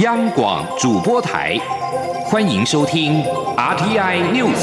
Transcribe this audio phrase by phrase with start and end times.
[0.00, 1.58] 央广主播台，
[2.24, 3.22] 欢迎收听
[3.54, 4.56] RTI News。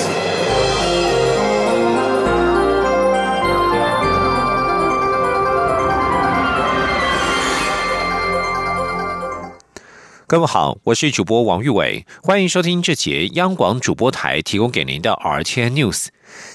[10.26, 16.08] 各位好，我是主播王玉伟，欢迎收听这节央广主播台提供给您的 RTI News。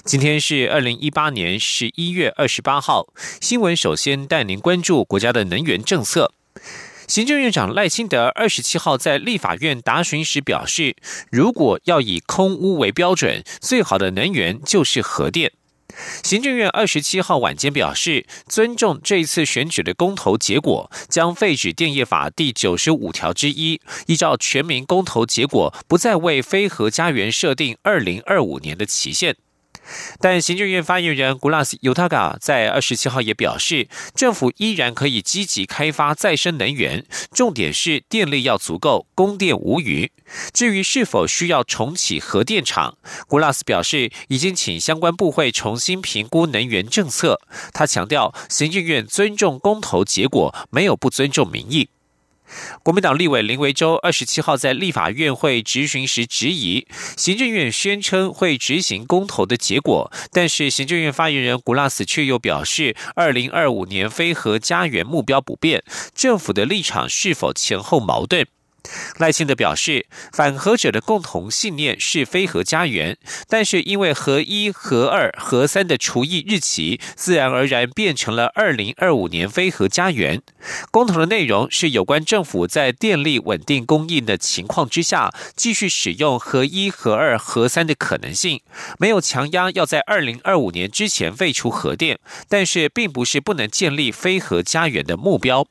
[0.03, 3.05] 今天是二零一八年十一月二十八号，
[3.39, 6.33] 新闻首先带您关注国家的能源政策。
[7.07, 10.95] 行政院长赖清德二十七号在立法院答询时表示，
[11.31, 15.51] 如果要以空污为标准，最好的能源就是核电。
[16.23, 29.35] 行政院二十七号晚间表示，尊重这一次选举的公投结果，将废止电业法第九十五条之一，依照全民公投结果，不再为非核家园设定二零二五年的期限。
[30.19, 40.11] 但行政院发言人古拉斯尤塔嘎在二十七号也表示，政府依然可以积极开发再生能源，重点是电力要足够，供电无虞。
[40.53, 47.39] 至于是否需要重启核电厂，古拉斯表示已经请相关部会重新评估能源政策。
[47.73, 51.89] 他强调，行政院尊重公投结果，没有不尊重民意。
[52.83, 68.45] 国民党立委林维洲二十七号在立法院会质询时质疑，行政院宣称会执行公投的结果，但是行政院发言人古拉斯却又表示，二零二五年非核家园目标不变，政府的立场是否前后矛盾？
[69.17, 73.17] 赖清德表示，反核者的共同信念是非核家园，
[73.47, 80.41] 但是因为核一、核二、核三的除役日期，自然而然变成了二零二五年非核家园。
[80.91, 88.61] 公投的内容是有关政府在电力稳定供应的情况之下，继续使用核一、核二、核三的可能性，
[88.99, 95.67] 没有强压要在二零二五年之前废除核电，但是并不是不能建立非核家园的目标。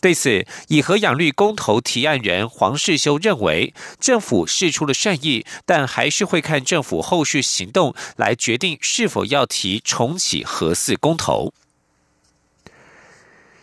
[0.00, 11.52] 对此，以核养绿公投提案人黄世修认为，政府释出了善意，但还是会看政府后续行动来决定是否要提重启核四公投。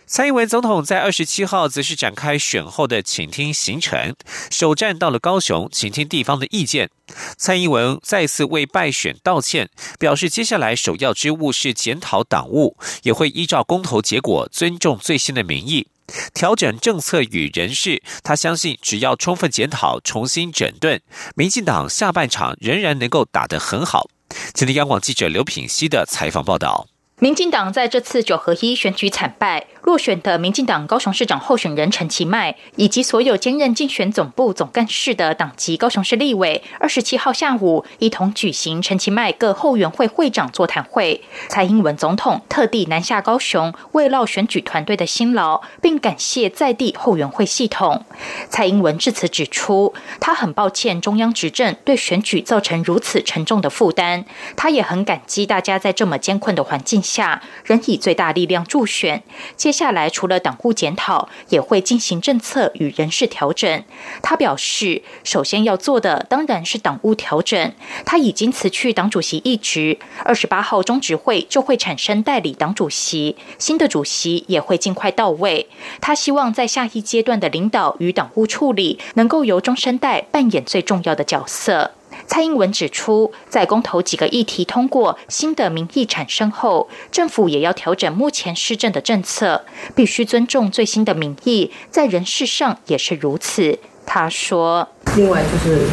[0.10, 4.16] 蔡英文总统在二十七号则是展开选后的倾听行程，
[4.50, 6.90] 首站到了高雄，倾听地方的意见。
[7.36, 9.70] 蔡英文再次为败选道歉，
[10.00, 15.90] 表示接下来首要之务是检讨党务，也会依照公投结果尊重最新的民意，
[16.34, 18.02] 调整政策与人事。
[18.24, 21.02] 他相信，只要充分检讨、重新整顿，
[21.36, 24.10] 民进党下半场仍然能够打得很好。
[24.54, 26.88] 今天央广记者刘品熙的采访报道。
[27.20, 41.24] 民进党在这次九合一选举惨败，落选的民进党高雄市长候选人陈其迈，以及所有兼任竞选总部总干事的党籍高雄市立委，二十七号下午一同举行陈其迈各后援会会长座谈会。
[41.50, 48.06] 蔡英文总统特地南下高雄，慰劳选举团队的辛劳，并感谢在地后援会系统。
[48.52, 57.02] 蔡英文致辞指出，他很抱歉中央执政对选举造成如此沉重的负担，他也很感激大家在这么艰困的环境。
[57.08, 59.24] 下仍以最大力量助选。
[59.56, 63.84] 接下来除了党务检讨，也会进行政策与人事调整。
[64.22, 67.74] 他表示，首先要做的当然是党务调整。
[68.06, 75.68] 他已经辞去党主席一职，二十八号中执会就会产生代理党主席，新的主席也会尽快到位。
[76.02, 81.92] 他希望在下一阶段的领导与党务处理，能够由中生代扮演最重要的角色。
[82.28, 89.64] 蔡英文指出，在公投几个议题通过、新的民意产生后，政府也要调整目前施政的政策，
[89.96, 93.80] 必须尊重最新的民意，在人事上也是如此。
[94.06, 95.88] 他说：“另外就是，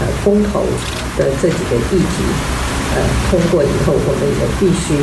[0.00, 0.60] 呃，公投
[1.18, 2.24] 的这几个议题，
[2.94, 4.96] 呃，通过以后，我们也必须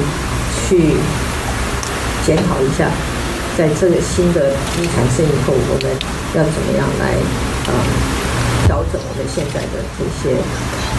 [0.67, 0.97] 去
[2.25, 2.89] 检讨一下，
[3.57, 5.95] 在这个新的民产生以后，我们
[6.35, 7.13] 要怎么样来
[7.71, 7.73] 啊？”
[8.65, 10.35] 调整我们现在的这些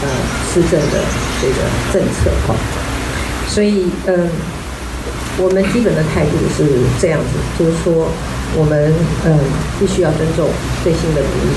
[0.02, 0.08] 呃
[0.52, 1.00] 施政的
[1.40, 1.58] 这个
[1.92, 2.54] 政策哈，
[3.48, 4.28] 所以嗯，
[5.38, 6.64] 我们基本的态度是
[7.00, 8.08] 这样子，就是说
[8.56, 8.92] 我们
[9.24, 9.38] 嗯
[9.78, 10.48] 必须要尊重
[10.82, 11.54] 最新的民意，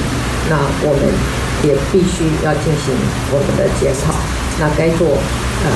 [0.50, 1.02] 那我们
[1.64, 2.96] 也必须要进行
[3.32, 4.14] 我们的检讨，
[4.60, 5.08] 那该做
[5.64, 5.72] 呃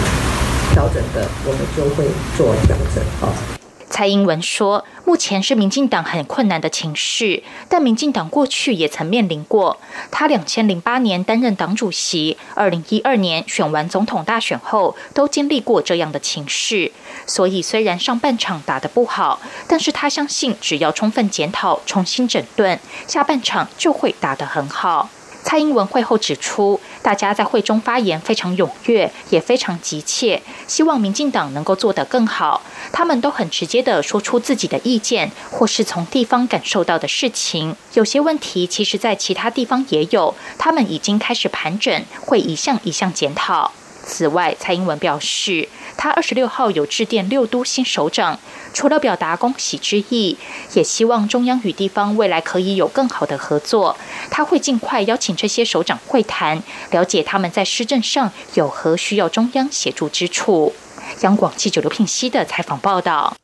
[0.74, 2.06] 调整的，我们就会
[2.38, 3.61] 做调整啊。
[3.92, 9.78] 蔡英文说：“目前是民进党很困难的情势，但民进党过去也曾面临过。
[10.10, 16.92] 他两千零八年担任党主席，二零一二年选完总统大选后，都经历过这样的情势。
[17.28, 25.10] 所以虽然上半场打得不好，但是他相信只要充分检讨、重新整顿，下半场就会打得很好。”
[25.44, 32.62] 蔡英文会后指出，大家在会中发言非常踊跃，也非常急切，希望民进党能够做得更好。
[32.92, 37.76] 他们都很直接地说出自己的意见，或是从地方感受到的事情。
[37.94, 43.72] 有些问题其实在其他地方也有，他们已经开始盘整，会一项一项检讨。
[44.04, 48.40] 此外，蔡英文表示，他二十六号有致电六都新首长，
[48.74, 50.38] 除了表达恭喜之意，
[50.74, 53.98] 也希望中央与地方未来可以有更好的合作。
[54.30, 60.74] 他会尽快邀请这些首长会谈，了解他们在施政上有何需要中央协助之处。
[61.22, 63.36] 央广记者刘聘熙的采访报道。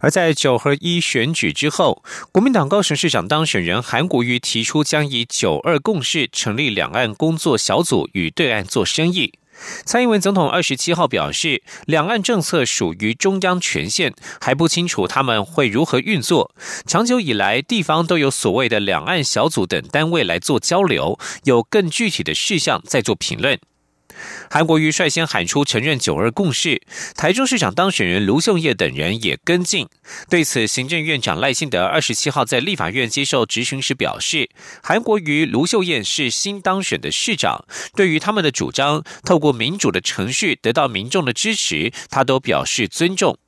[0.00, 9.32] 而在九合一选举之后，国民党高雄市长当选人韩国瑜提出将以九二共识成立两岸工作小组与对岸做生意。
[9.84, 16.54] 蔡英文总统二十七号表示，两岸政策属于中央权限，还不清楚他们会如何运作。
[16.86, 23.58] 长久以来，地方都有所谓的两岸小组等单位来做交流，有更具体的事项再做评论。
[24.50, 26.80] 韩国瑜率先喊出承认九二共识，
[27.16, 29.88] 台中市长当选人卢秀燕等人也跟进。
[30.28, 34.48] 对此，行政院长赖幸德二十七号在立法院接受质询时表示，
[34.82, 43.38] 韩国瑜、卢秀燕是新当选的市长，对于他们的主张，透过民主的程序得到民众的支持，他都表示尊重。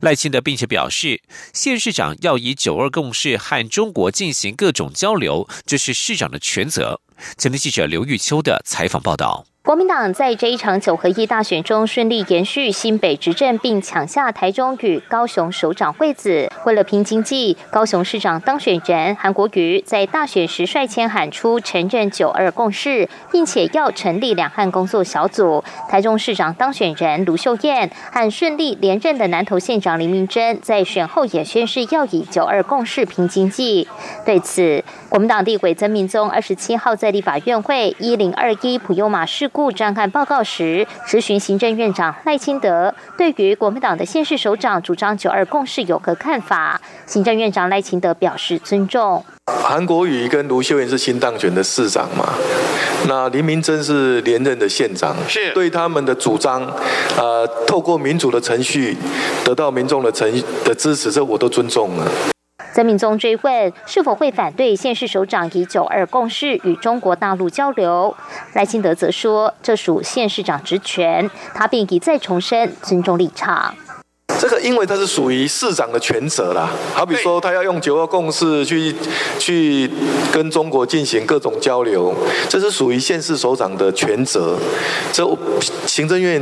[0.00, 1.22] 赖清德并且表示，
[1.52, 7.00] 县市长要以九二共识和中国进行各种交流，这是市长的权责。
[7.38, 9.46] 前天记者刘玉秋的采访报道。
[9.62, 16.50] 国民党在这一场九合一大选中顺利延续新北执政，并抢下台中与高雄首长位子。
[16.64, 25.62] 为了拼经济，高雄市长当选人韩国瑜在大选时率先喊出承认九二共识，并且要成立两岸工作小组。
[25.90, 33.86] 台中市长当选人卢秀燕和顺利连任的南投县长林明珍在选后也宣誓要以九二共识拼经济。
[34.24, 46.80] 对此，国民党立委曾明宗二十七号在立法院会一零二一普悠马事故专案报告时，质询行政院长赖清德，对于国民党的县市首长主张九二共识有何看法？
[47.06, 49.24] 行政院长赖清德表示尊重。
[49.46, 52.32] 韩国瑜跟卢秀燕是新当选的市长嘛？
[53.08, 56.64] 那林明珍是连任的县长，是对他们的主张，
[57.18, 58.96] 呃，透过民主的程序
[59.44, 60.30] 得到民众的成
[60.64, 62.08] 的支持，这我都尊重了。
[62.72, 68.16] 曾敏宗追问是否会反对县市首长以九二共识与中国大陆交流，
[68.54, 73.74] 赖清德则说这属县市长职权，他便一再重申尊重立场。
[74.38, 78.94] 这个因为它是属于市长的权责啦，好比说他要用九二共识去
[79.38, 79.90] 去
[80.32, 82.14] 跟中国进行各种交流，
[82.48, 84.56] 这是属于县市首长的权责，
[85.12, 85.26] 这
[85.86, 86.40] 行政院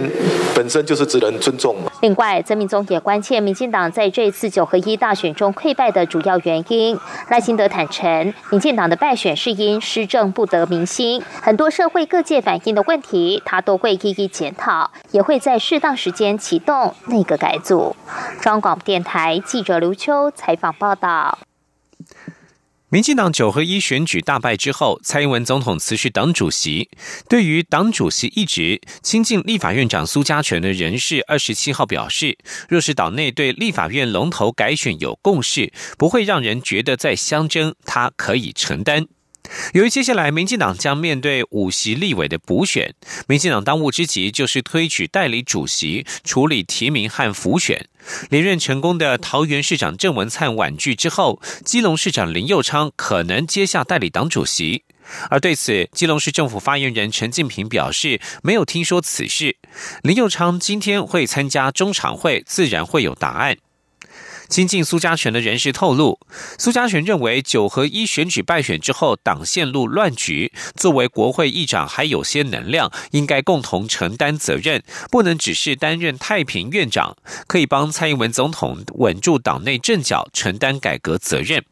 [0.55, 1.77] 本身就是只能尊重。
[2.01, 6.97] 另外，曾明宗也关切民进党在这次九合一大选中溃败的主要原因。
[7.29, 17.78] 赖清德坦诚，民进党的败选是因施政不得民心，很多社会各界反映的问题，他都会一一检讨，也会在适当时间启动内阁改组。
[18.41, 21.39] 中广电台记者刘秋采访报道：
[22.91, 26.89] 民进党九合一选举大败之后，蔡英文总统辞去党主席。
[27.29, 32.39] 对于党主席一直亲近立法院长苏家全的人士，二十七号表示，
[32.69, 39.07] 若是党内对立法院龙头改选有共识，不会让人觉得在相争，他可以承担。
[39.73, 42.95] 由于接下来民进党将面对五席立委的补选，
[43.27, 47.87] 民进党当务之急就是推举代理主席，处理提名和辅选。
[48.31, 54.85] 连任成功的桃园市长郑文灿婉拒之后，基隆市长林佑昌可能接下代理党主席。
[55.31, 59.57] 而对此，基隆市政府发言人陈进平表示，没有听说此事。
[60.03, 63.57] 林佑昌今天会参加中常会，自然会有答案。
[64.49, 66.19] 亲近苏家权的人士透露，
[66.59, 81.63] 苏家权认为九合一选举败选之后，党线路乱局，作为国会议长还有些能量，应该共同承担责任，不能只是担任太平院长，可以帮蔡英文总统稳住党内阵脚，承担改革责任。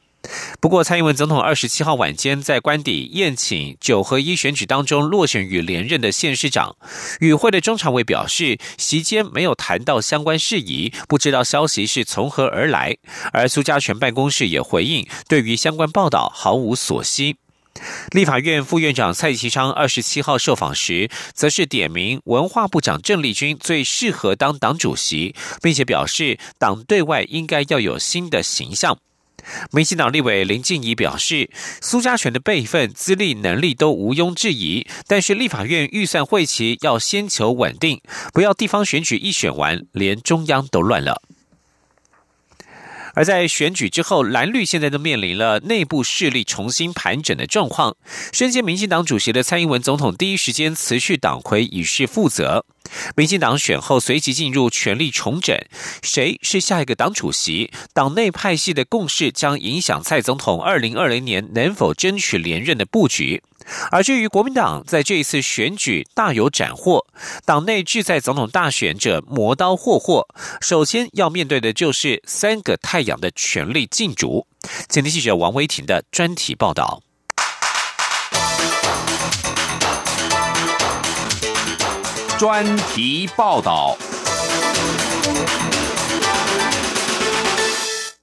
[0.60, 6.76] 不过，蔡英文总统二十七号晚间在官邸宴请九合一选举当中落选与连任的县市长，
[7.20, 12.96] 与会的中常委表示，席间没有谈到相关事宜，不知道消息是从何而来。
[13.32, 17.36] 而苏家全办公室也回应，对于相关报道毫无所悉。
[18.12, 28.98] 立法院副院长蔡其昌二十七号受访时，则是点名文化部长郑丽君最适合当党主席，并且表示党对外应该要有新的形象。
[29.72, 31.50] 民进党立委林静怡表示，
[31.80, 38.00] 苏家全的辈分、资历、能力都毋庸置疑，但是立法院预算会期要先求稳定，
[38.32, 41.22] 不要地方选举一选完，连中央都乱了。
[43.16, 47.96] 而在选举之后，蓝绿现在都面临了内部势力重新盘整的状况。
[48.30, 52.66] 身兼民进党主席的蔡英文总统第一时间辞去党魁，以示负责。
[53.16, 55.58] 民进党选后随即进入权力重整，
[56.02, 57.72] 谁是下一个党主席？
[57.94, 63.42] 党内派系的共识将影响蔡总统二零二零年能否争取连任的布局。
[63.90, 67.06] 而至于国民党在这一次选举大有斩获，
[67.44, 70.26] 党内志在总统大选者磨刀霍霍，
[70.60, 74.46] 首先要面对的就是三个太阳的权力竞逐。
[74.88, 77.02] 前天记者王维婷的专题报道。
[82.38, 83.96] 专题报道。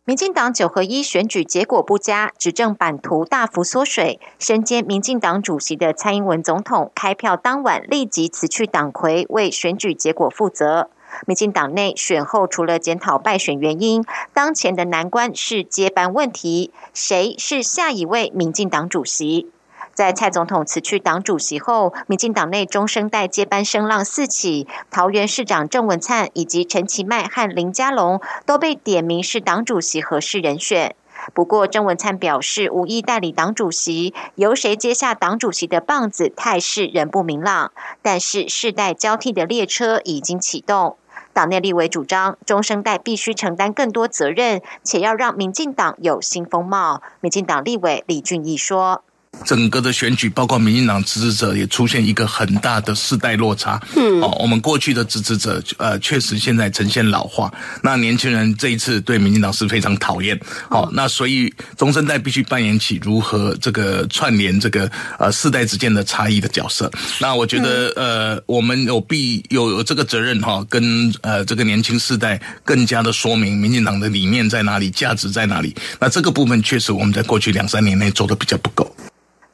[0.06, 4.20] 民进党九合一选举结果不佳，执政版图大幅缩水。
[4.38, 10.90] 身兼民进党主席的蔡英文总统，开票当晚立即辞去党魁，为选举结果负责。
[11.26, 19.50] 民进党内选后，除了检讨败选原因，当前的难关是接班问题，谁是下一位民进党主席？
[19.94, 30.96] 在蔡总统辞去党主席后，民进党内中生代接班声浪四起，桃园市长郑文灿以及陈其迈和林佳龙都被点名是党主席合适人选。
[31.34, 37.72] 不过，郑文灿表示无意代理党主席，由谁接下党主席的棒子，态势仍不明朗。
[38.02, 40.98] 但是世代交替的列车已经启动，
[41.32, 47.04] 党内立委主张中生代必须承担更多责任，且要让民进党有新风貌。
[47.22, 49.04] 民进党立委李俊毅说。
[49.46, 53.82] 整个的选举，包括民进党支持者也出现一个很大的世代落差。
[53.96, 57.54] 嗯，哦，我们过去的支持者，呃，确实现在呈现老化。
[57.82, 60.40] 那年轻人这一次对民进党是非常讨厌。
[60.70, 66.90] 好，那所以中生代必须扮演起如何这个串联这个呃世代之间的差异的角色。
[67.20, 75.76] 那我觉得，呃，我们有必有有这个责任哈，跟呃这个年轻世代更加的说明民进党的理念在哪里，价值在哪里。
[76.00, 78.96] 那这个部分确实我们在过去两三年内做的比较不够。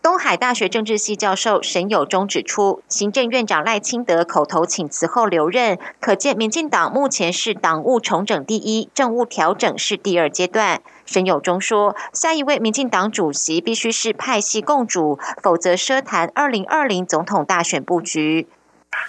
[0.10, 10.82] 东海大学政治系教授沈友忠指出，行政院长赖清德口头请辞后留任，可见民进党目前是党务重整第一，政务调整是第二阶段。
[11.06, 18.50] 沈友忠说，下一位民进党主席必须是派系共主，否则奢谈二零二零总统大选布局。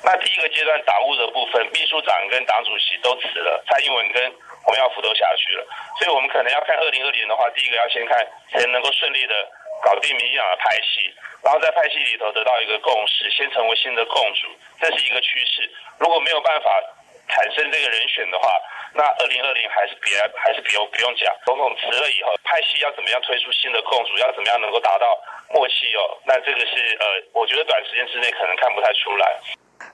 [0.04, 4.21] 那第一个阶段党务的部分，秘书长跟党主席都辞了，蔡英文跟
[4.69, 5.64] 洪耀福都下去了，
[5.97, 8.21] 所以我们可能要看二零二零的话，第一个要先看
[8.52, 9.33] 谁能够顺利的。
[9.82, 14.49] 搞定民进党的派系，然后在派系里头得到一个共识，先成为新的共主，
[14.80, 15.70] 这是一个趋势。
[15.99, 16.70] 如果没有办法
[17.28, 18.60] 产生这个人选的话，
[18.92, 21.32] 那二零二零还是别还是不用不用讲。
[21.46, 25.16] 总统辞了以后，派系要怎么样推出新的共主，要怎么样能够达到
[25.49, 26.18] 默契哦？
[26.26, 29.40] 那这个是呃，我觉得短时间之内可能看不太出来。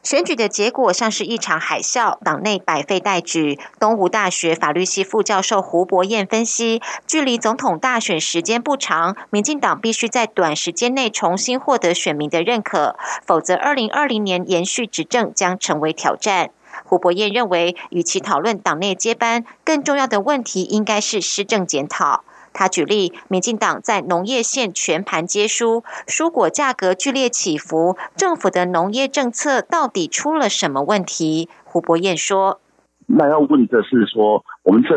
[0.06, 3.58] 选举的结果像是一场海啸，党内百废待举。
[3.80, 12.94] 东吴大学法律系副教授胡博彦分析，距离总统大选时间不长，民进党必须在短时间内重新获得选民的认可，
[13.26, 16.50] 否则二零二零年延续执政将成为挑战。
[16.84, 22.22] 胡博彦认为，与其讨论党内接班，更重要的问题应该是施政检讨。
[22.56, 31.50] 他举例，民进党在农业县全盘皆输，蔬果价格剧烈起伏，政府的农业政策到底出了什么问题？
[31.64, 32.60] 胡博彦说
[33.04, 34.88] ：“那要问的是说，我们这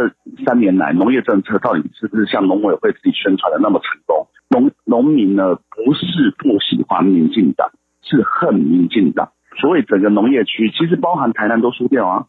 [0.46, 4.26] 三年来农业政策到底是不是像农委会自己宣传的那么成功？
[4.48, 7.70] 农农民呢，不是不喜欢民进党，
[8.02, 12.26] 是恨民进党，所以整个农业区其实包含台南都输掉啊。”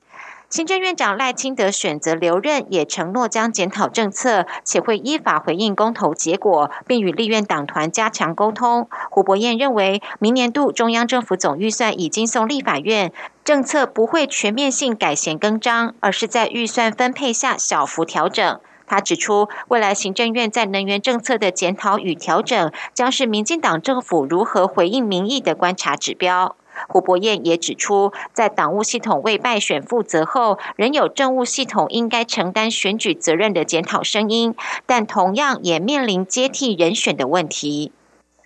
[0.50, 8.88] 行政院长赖清德选择留任，也承诺将检讨政策，且会依法回应公投结果，并与立院党团加强沟通。
[9.10, 13.12] 胡博彦认为，明年度中央政府总预算已经送立法院，
[13.44, 18.60] 政策不会全面性改弦更张，而是在预算分配下小幅调整。
[18.88, 26.56] 他指出，未来行政院在能源政策的检讨与调整，将是民进党政府如何回应民意的观察指标。
[26.88, 34.54] 胡博彦也指出，在党务系统为败选负责后，仍有政务系统应该承担选举责任的检讨声音，
[34.86, 37.92] 但同样也面临接替人选的问题。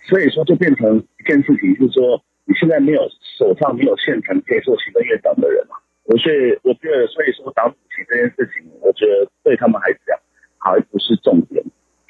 [0.07, 3.01] 所以说，就变成一件事情，就是说，你现在没有
[3.37, 5.75] 手上没有现成可以做行政院长的人嘛？
[6.03, 10.17] 我是，我觉得，所以说党主席这件事情，我觉得对他们来讲
[10.59, 11.63] 还不是重点，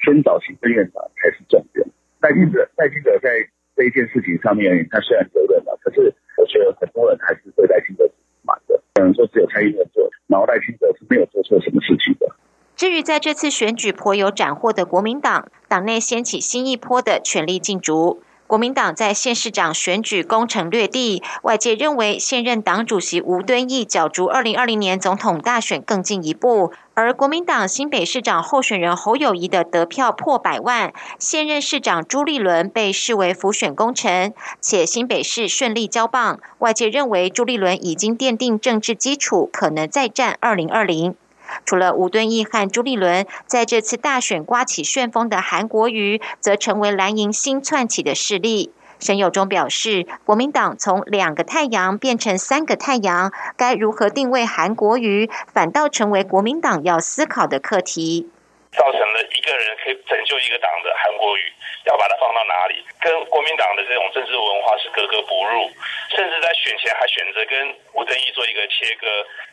[0.04, 1.86] 先找行政院长才是重点。
[2.20, 3.30] 戴记者，戴记者在。
[3.76, 8.82] 这一件事情上面，他虽然责任了，可是我觉得很多人还是对赖清德不满的。
[8.94, 12.34] 可能说只有蔡英文做，然后赖清德是没有做错什么事情的。
[12.74, 18.22] 至于在这次选举颇有斩获的国民党，党内掀起新一波的权力竞逐。
[18.46, 26.72] 国民党在县市长选举攻城略地，外界认为现任党主席吴敦义角逐二零二零年总统大选更进一步。
[26.94, 41.16] 而国民党新北市长候选人侯友谊的得票破百万，现任市长朱立伦被视为浮选功臣，且新北市顺利交棒，外界认为朱立伦已经奠定政治基础，可能再战二零二零。
[41.64, 48.72] 除了吴敦义和朱立伦，在这次大选刮起旋风的韩国瑜，则成为蓝营新窜起的势力。
[48.98, 58.30] 沈友忠表示，国民党从两个太阳变成三个太阳，该如何定位韩国瑜，反倒成为国民党要思考的课题。
[58.72, 61.52] 造成了一个人可以拯救一个党的韩国瑜，
[61.86, 62.84] 要把它放到哪里？
[63.00, 65.70] 跟国民党的这种政治文化是格格不入，
[66.10, 69.06] 甚至在选前还选择跟吴敦义做一个切割。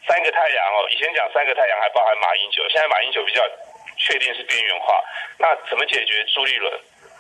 [0.08, 3.42] 三个太阳哦，以前讲三个太阳还包含马英九，现在马英九比较
[3.98, 5.02] 确定是边缘化。
[5.38, 6.74] 那怎么解决朱立伦？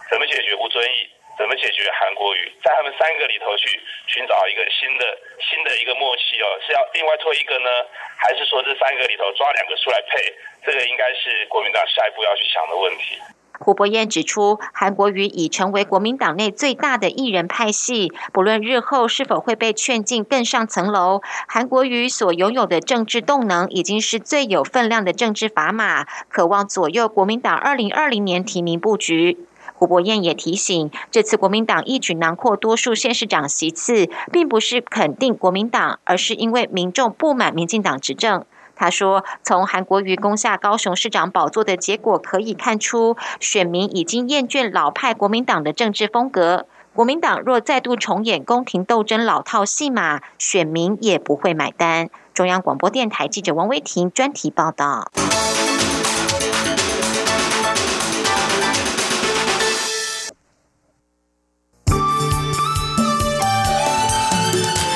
[0.10, 1.10] 怎么解决吴敦义？
[1.38, 2.51] 怎么解决韩国瑜？
[2.63, 7.70] 在他们三个里头去寻找一个新的新的一个默契哦，是要另外推一个呢，
[8.17, 10.34] 还是说这三个里头抓两个出来配？
[10.65, 13.17] 这个应该是国民党下一步要去想的问题。
[13.60, 29.38] 胡博彦指出，韩国瑜已成为国民党内最大的艺人派系，不论日后是否会被劝进更上层楼，韩国瑜所拥有的政治动能已经是最有分量的政治砝码，渴望左右国民党二零二零年提名布局。
[29.75, 38.45] 胡博彦也提醒，这次国民党一举囊括多数县市长席次，并不是肯定国民党，而是因为民众不满民进党执政。
[38.83, 46.65] 他说：“从韩国瑜攻下高雄市长宝座的结果可以看出，选民已经厌倦老派国民党的政治风格。
[46.93, 55.09] 国民党若再度重演宫廷斗争老套戏码，选民也不会买单。”中央广播电台记者王威婷专题报道。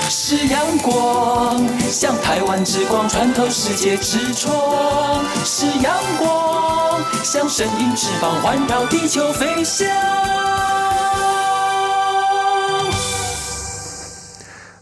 [0.09, 1.55] 是阳光，
[1.89, 9.87] 像台湾之光穿透世界之窗；是阳光，像神鹰翅膀环绕地球飞翔。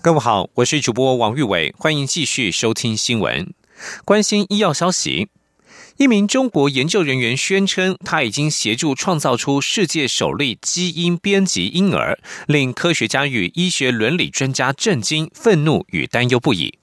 [0.02, 3.54] 各位好，我是主播王玉伟，欢迎继续收听新闻，
[4.04, 5.30] 关心医药消息。
[5.98, 16.80] 一名中国研究人员宣称，他已经协助创造出世界首例基因编辑婴儿，令科学家与医学伦理专家震惊、愤怒与担忧不已。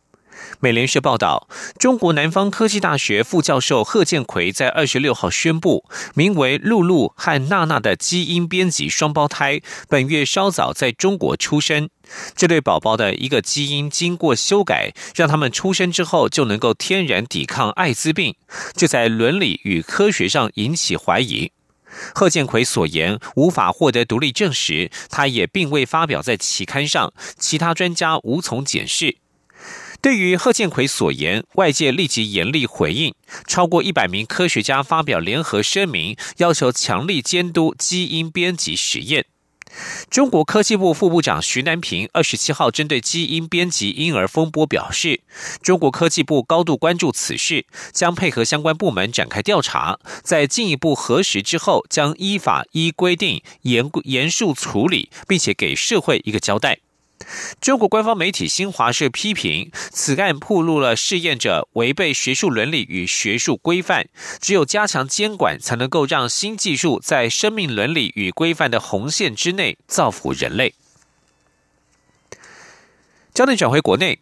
[0.61, 11.89] 美联社报道，中国南方科技大学副教授贺建奎在二十六号宣布，名为露露和娜娜的基因编辑双胞胎本月稍早在中国出生。
[12.37, 18.35] 这对宝宝的一个基因经过修改，让他们出生之后就能够天然抵抗艾滋病，
[18.75, 21.53] 这在伦理与科学上引起怀疑。
[22.15, 29.19] 贺建奎所言无法获得独立证实，他也并未发表在期刊上，其他专家无从检视。
[30.03, 33.15] 对于贺建奎所言，外界立即严厉回应，
[33.47, 39.27] 超过一百名科学家发表联合声明，要求强力监督基因编辑实验。
[40.11, 45.21] 中国科技部副部长徐南平二十七号针对基因编辑婴儿风波表示，
[45.63, 56.81] 中国科技部高度关注此事，将配合相关部门展开调查，在进一步核实之后，将依法依规定严严肃处理，并且给社会一个交代。
[57.61, 64.09] 中国官方媒体新华社批评此案暴露了试验者违背学术伦理与学术规范，
[64.41, 70.75] 只有加强监管，才能够让新技术在生命伦理与规范的红线之内造福人类。
[73.33, 74.19] 焦点转回国内。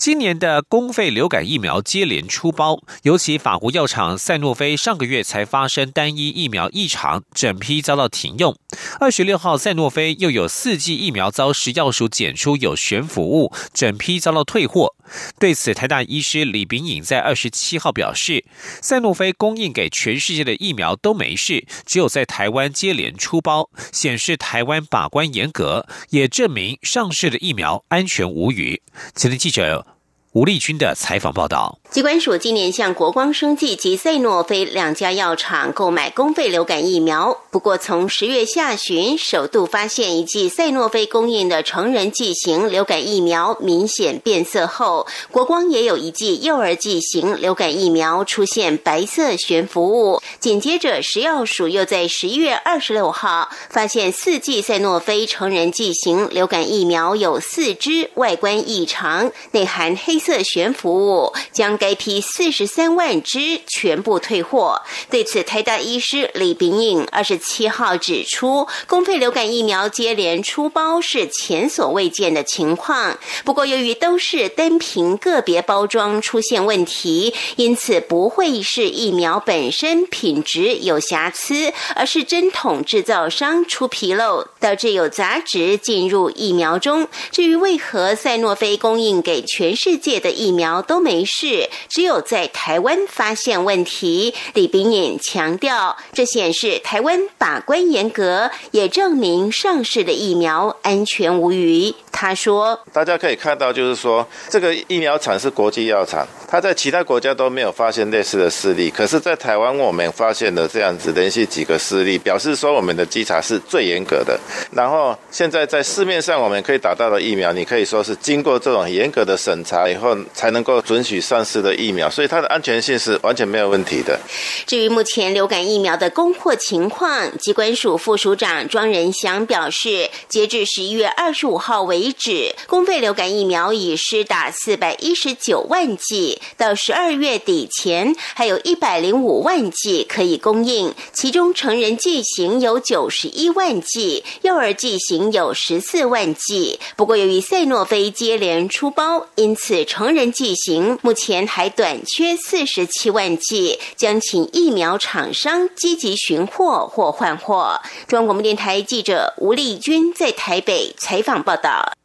[0.00, 8.56] 今年的公费流感疫苗接连出包，尤其法国药厂赛诺菲上个月才发生单一疫苗异常，整批遭到停用。
[8.98, 14.94] 二十六号，赛诺菲又有四剂疫苗遭食药署检出有悬浮物，整批遭到退货。
[15.38, 18.44] 对此，台大医师李炳颖在二十七号表示，
[18.82, 28.82] 赛诺菲供应给全世界的疫苗都没事，只有在台湾接连出包，显示台湾把关严格，也证明上市的疫苗安全无虞。
[29.14, 29.99] 前天记者。
[30.32, 31.80] 吴丽君的采访报道。
[31.90, 50.22] 机关署今年向国光生技及赛诺菲两家药厂购买公费流感疫苗，不过从十月下旬首度发现一剂赛诺菲供应的成人剂型流感疫苗明显变色后，国光也有一剂幼儿剂型流感疫苗出现白色悬浮物。
[50.38, 60.19] 紧接着，食药署又在十一月二十六号发现四剂赛诺菲成人剂型流感疫苗有四支外观异常，内含黑。
[60.20, 64.82] 色悬浮物，将该批四十三万支全部退货。
[65.10, 73.18] 对此，台大医师李炳颖二十七号指出，公费流感疫苗接连出包是前所未见的情况。
[73.44, 87.08] 不过，由于都是单凭个别包装出现问题，因此不会是疫苗本身品质有瑕疵，而是针筒制造商出纰漏，导致有杂质进入疫苗中。
[87.30, 101.94] 至于为何赛诺菲供应给全世界的疫苗都没事，只有在台湾发现问题，李炳颖强调，这显示台湾把关严格，也证明上市的疫苗安全无虞。
[102.12, 114.38] 他说：“大家可以看到，就是说这个疫苗厂是国际药厂，他在其他国家都没有发现类似的事例，可是，在台湾我们发现了这样子连续几个事例，表示说我们的稽查是最严格的。
[114.72, 124.18] 然后现在在市面上我们可以打到的疫苗，你可以说是经过这种严格的审查以后才能够准许上市的疫苗，所以它的安全性是完全没有问题的。
[124.66, 146.80] 至于目前流感疫苗的供货情况，机关署副署长庄仁祥表示，截至十一月二十五号为止，公费流感疫苗已施打四百一十九万剂，到十二月底前还有一百零五万剂可以供应，其中成人剂型有九十一万剂，幼儿剂型有十四万剂。
[146.96, 157.80] 不过由于赛诺菲接连出包，因此成人剂型目前还短缺四十七万剂，将请疫苗厂商积极寻货或换货。
[158.06, 161.99] 中央广播电台记者吴丽君在台北采访报道。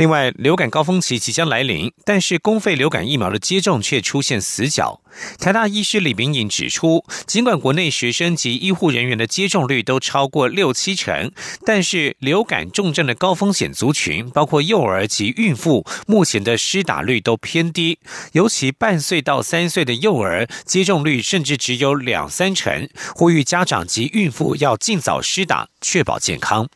[0.00, 5.02] 另外，流感高峰期即将来临，但是公费流感疫苗的接种却出现死角。
[5.38, 11.30] 台大医师李明颖指出，尽管国内学生及医护人员的接种率都超过六七成，
[11.66, 17.98] 但是流感重症的高风险族群，包括幼儿及孕妇，目前的施打率都偏低，
[18.32, 22.88] 尤其半岁到三岁的幼儿接种率甚至只有两三成。
[23.14, 26.66] 呼吁家长及孕妇要尽早施打，确保健康。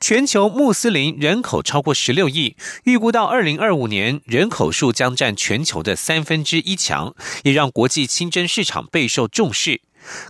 [0.00, 9.80] 全球穆斯林人口超过十六亿，预估到二零二五年人口数将占全球的三分之一强，也让国际清真市场备受重视。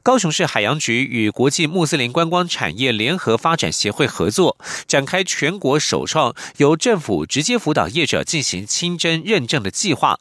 [0.02, 10.18] 高雄市海洋局与国际穆斯林观光产业联合发展协会合作，展开全国首创由政府直接辅导业者进行清真认证的计划。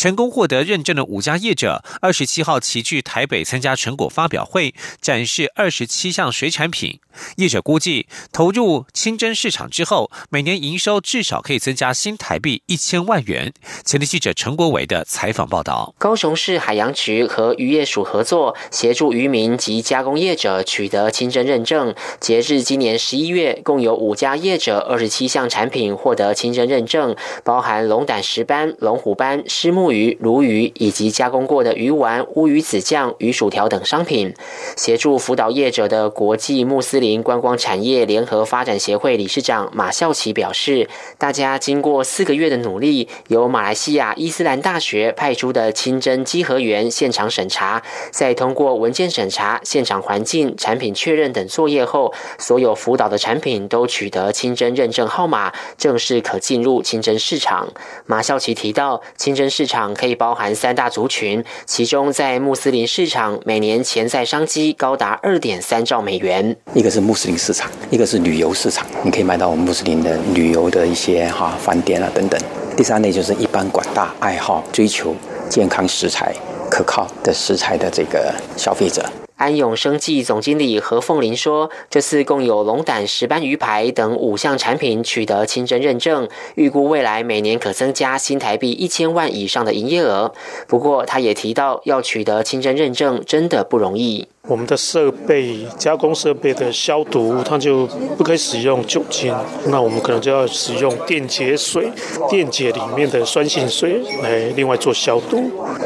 [0.00, 7.00] 成功获得认证的五家业者，二十七号齐聚台北参加成果发表会，展示二十七项水产品。
[7.36, 13.52] 业者估计，投入清真市场之后，每年营收至少可以增加新台币一千万元。
[13.84, 21.94] 前天记者陈国伟的采访报道：高雄市海洋局和渔业署合作，协助渔民及加工业者取得清真认证。
[22.18, 34.34] 截至今年十一月，共有五家业者二十七项产品获得清真认证，包含龙胆石斑、龙虎斑、虱目鱼、鲈鱼以及加工过的鱼丸、乌鱼子酱、鱼薯条等商品。
[34.76, 57.72] 协助辅导业者的国际穆斯林观光产业联合发展协会理事长马孝奇表示，大家经过四个月的努力，由马来西亚伊斯兰大学派出的清真稽核员现场审查，在通过文件审查、现场环境、产品确认等作业后，所有辅导的产品都取得清真认证号码，正式可进入清真市场。
[58.06, 66.56] 马孝奇提到，清真市场可以包含三大族群，其中在穆斯林市场，每年潜在商机高达二点三兆美元。
[66.74, 72.40] 一个是穆斯林市场，一个是旅游市场，你可以买到我们穆斯林的旅游的一些哈饭店啊等等。
[72.76, 75.14] 第三类就是一般广大爱好追求
[75.48, 76.34] 健康食材、
[76.70, 79.04] 可靠的食材的这个消费者。
[79.40, 90.34] 安永生技总经理何凤林说：“这次共有龙胆、石斑鱼排等五项产品取得清真认证，预估未来每年可增加新台币一千万以上的营业额。
[90.68, 97.86] 不过，他也提到，要取得清真认证真的不容易。”我们的设备加工设备的消毒，它就
[98.18, 99.32] 不可以使用酒精，
[99.66, 101.88] 那我们可能就要使用电解水、
[102.28, 105.40] 电解里面的酸性水来另外做消毒。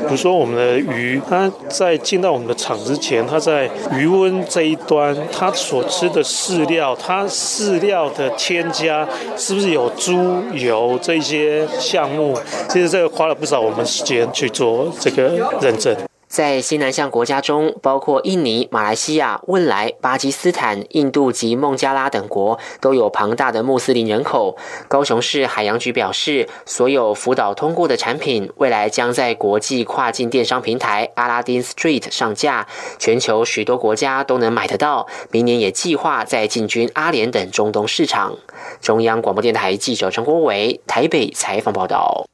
[0.07, 12.35] 比如说我们的鱼，它在进到我们的厂之前，它在鱼温这一端，它所吃的饲料，它饲料的添加是不是有猪油这些项目？
[12.70, 15.94] 其实这个花了不少我们时间去做这个认证。
[16.35, 24.57] 在西南向国家中，包括印尼、马来西亚、汶莱、巴基斯坦、印度及孟加拉等国，都有庞大的穆斯林人口。
[24.88, 32.66] 高雄市海洋局表示，所有辅导通过的产品，未来将在国际跨境电商平台阿拉丁 Street 上架，
[32.99, 35.07] 全球许多国家都能买得到。
[35.31, 38.37] 明年也计划在进军阿联等中东市场。
[38.81, 42.27] 中央广播电台记者陈国伟台北采访报道。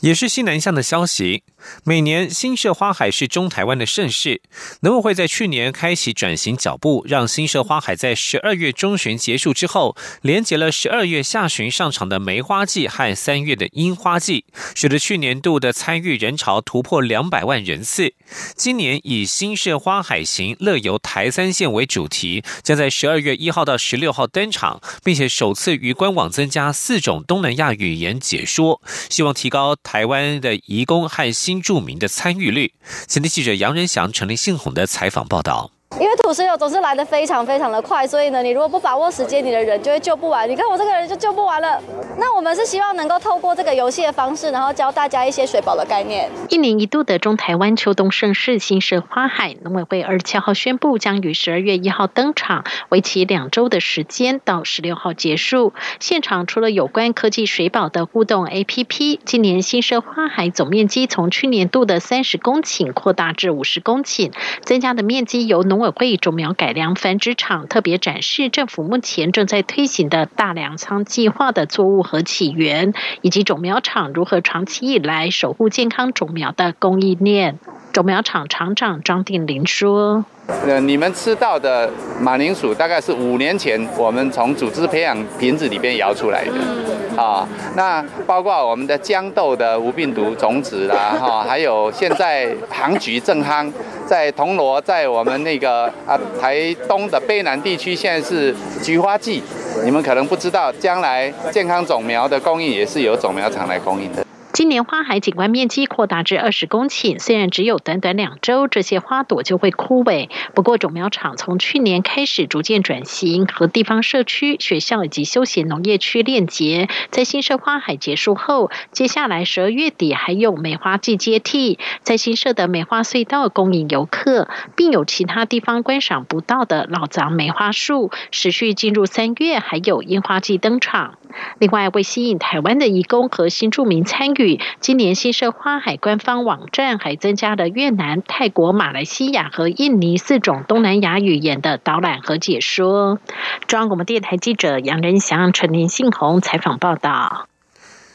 [0.00, 1.42] 也是西南向的消息。
[1.84, 4.40] 每年新社花海是中台湾的盛事，
[4.80, 18.14] 农委会在去年开启转型脚步，让新社花海在十二月中旬结束之后，连接了十二月下旬上场的梅花季和三月的樱花季，使得去年度的参与人潮突破两百万人次。
[18.54, 28.80] 今年以新社花海行乐游台三线为主题，将在十二月一号到十六号登场，并且首次于官网增加四种东南亚语言解说，
[29.10, 32.74] 希望提高台湾的移工和新著名的参与率。
[33.06, 35.77] 前天记者杨仁祥、陈立信宏的采访报道。
[35.96, 40.48] 因为土石流总是来的非常非常的快，所以呢，你如果不把握时间，你的人就会救不完。
[40.48, 41.82] 你看我这个人就救不完了。
[42.18, 46.30] 那我们是希望能够透过这个游戏的方式，然后教大家一些水保的概念。
[46.50, 55.72] 一年一度的中台湾秋冬盛事新社花海，农委会二十七号宣布将于十二月一号登场，为期两周的时间，到十六号结束。
[55.98, 77.58] 现场除了有关科技水保的互动 APP，今年新社花海总面积从去年度的三十公顷扩大至五十公顷，增加的面积由农委会种苗改良繁殖场特别展示政府目前正在推行的大粮仓计划的作物和起源，以及种苗场如何长期以来守护健康种苗的供应链。
[77.92, 80.24] 种苗厂厂长张定林说
[80.66, 87.48] ：“呃，你们吃到的马铃薯大概是五年前我们从组织培养瓶子里边摇出来的啊。
[87.74, 93.70] 那包括我们的豇豆的无病毒种子啦，哈，还有现在杭菊正夯，
[94.06, 99.42] 在铜锣，在我们那个啊台东的卑南地区，现在是菊花季。
[99.84, 104.24] 你们可能不知道，将来健康种苗的供应也是由种苗厂来供应的。”
[104.58, 110.28] 今年花海景观面积扩大至二十公顷，虽然只有短短两周，这些花朵就会枯萎。
[110.52, 116.88] 不过，种苗厂从去年开始逐渐转型，和地方社区、学校以及休闲农业区链接。
[117.12, 128.10] 在新社花海结束后，接下来十二月底还有梅花季接替，在新社的梅花隧道供应游客，并有其他地方观赏不到的老藏梅花树。
[128.32, 131.14] 持续进入三月，还有樱花季登场。
[131.60, 134.47] 另外，为吸引台湾的移工和新住民参与，
[134.80, 143.18] 今年新设花海官方网站还增加了越南、泰国、马来西亚和印尼四种东南亚语言的导览和解说。
[143.66, 147.48] 中央广播电台记者杨仁祥、陈林信宏采访报道。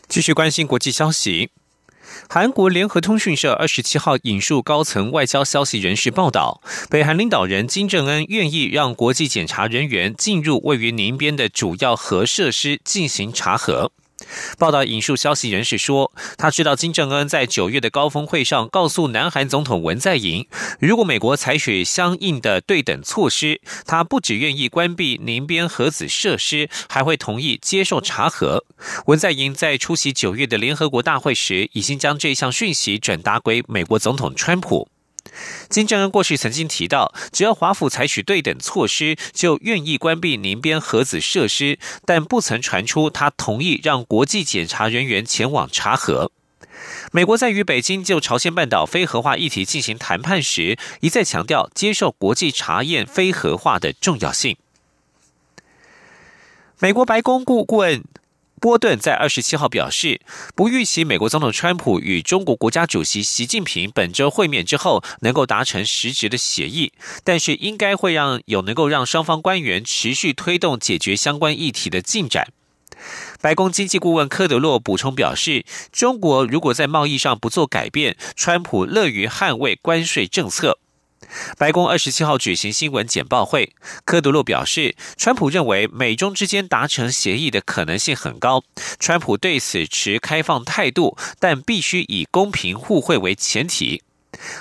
[0.07, 1.51] 继续关心国际消息。
[2.29, 13.91] 韩国联合通讯社二十七号引述高层外交消息人士报道，北韩领导人金正恩愿意让国际检查人员进入位于宁边的主要核设施进行查核。
[14.57, 20.47] 报道引述消息人士说，他知道金正恩在九月的高峰会上告诉南韩总统文在寅，
[20.79, 28.63] 如果美国采取相应的对等措施，他不只愿意关闭宁边核子设施，还会同意接受查核。
[29.07, 34.92] 文在寅在出席九月的联合国大会时，已经将这项讯息转达给美国总统川普。
[35.69, 46.31] 金正恩过去曾经提到，只要华府采取对等措施，就愿意关闭宁边核子设施，但不曾传出他同意让国际检查人员前往查核。
[47.11, 54.57] 美国在与北京就朝鲜半岛非核化议题进行谈判时，一再强调接受国际查验非核化的重要性。
[56.79, 58.03] 美国白宫顾问。
[58.63, 60.21] 波顿在二十七号表示，
[60.55, 66.93] 不预期美国总统川普与中国国家主席习近平本周会面之后能够达成实质的协议，
[67.25, 72.53] 但是应该会让有能够让双方官员持续推动解决相关议题的进展。
[73.41, 80.79] 白宫经济顾问科德洛补充表示，中国如果在贸易上不做改变，川普乐于捍卫关税政策。
[81.57, 83.73] 白宫二十七号举行新闻简报会，
[84.05, 88.63] 科德洛表示，川普认为美中之间达成协议的可能性很高，
[88.99, 94.01] 川普对此持开放态度，但必须以公平互惠为前提。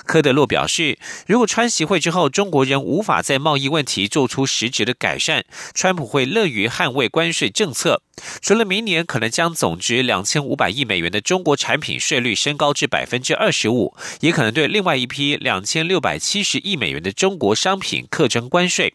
[0.04, 8.02] 科德洛表示，如果川协会之后中国人无法在贸易问题做出实质的改善，川普会乐于捍卫关税政策。
[8.40, 18.94] 除了明年可能将总值两千五百亿美元的中国产品税率升高至百分之二十五，也可能对另外一批两千六百七十亿美元的中国商品课征关税。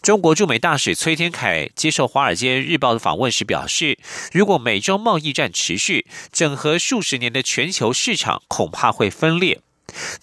[0.00, 3.98] 中国驻美大使崔天凯接受《华尔街日报》的访问时表示，
[4.32, 9.60] 如果美中贸易战持续，整合数十年的全球市场恐怕会分裂。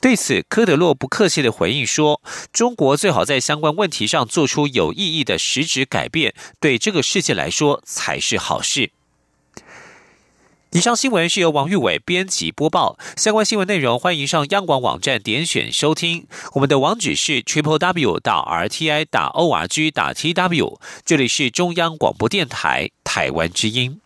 [0.02, 2.22] 对此，科德洛不客气的回应说
[2.54, 8.92] ：“中国最好在相关问题上做出有意义的实质改变，对这个世界来说才是好事。”
[10.72, 13.00] 以上新闻是由王玉伟编辑播报。
[13.16, 16.28] 相关新闻内容，欢迎上央广网站点选收听。
[16.56, 20.80] 我们的网址是 triple w 到 r t i 打 o r g 打 t w。
[21.06, 24.02] 这里是中央广播电台台湾之音。